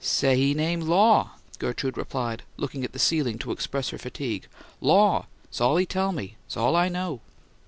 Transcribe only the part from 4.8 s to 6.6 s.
"Law. 'S all he tell me; 's